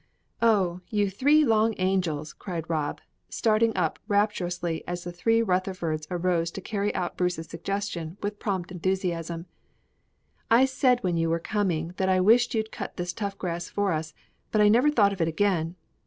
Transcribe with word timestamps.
"Oh, 0.41 0.81
you 0.89 1.11
three 1.11 1.45
long 1.45 1.75
angels!" 1.77 2.33
cried 2.33 2.67
Rob, 2.67 3.01
starting 3.29 3.71
up 3.77 3.99
rapturously 4.07 4.83
as 4.87 5.03
the 5.03 5.11
three 5.11 5.43
Rutherfords 5.43 6.07
arose 6.09 6.49
to 6.53 6.59
carry 6.59 6.91
out 6.95 7.15
Bruce's 7.17 7.45
suggestion 7.47 8.17
with 8.23 8.39
prompt 8.39 8.71
enthusiasm. 8.71 9.45
"I 10.49 10.65
said 10.65 11.03
when 11.03 11.13
I 11.17 11.17
saw 11.17 11.33
you 11.33 11.37
coming 11.43 11.93
that 11.97 12.09
I 12.09 12.19
wished 12.19 12.55
you'd 12.55 12.71
cut 12.71 12.97
this 12.97 13.13
tough 13.13 13.37
grass 13.37 13.69
for 13.69 13.91
us, 13.91 14.15
but 14.51 14.59
I 14.59 14.69
never 14.69 14.89
thought 14.89 15.13
of 15.13 15.21
it 15.21 15.27
again. 15.27 15.75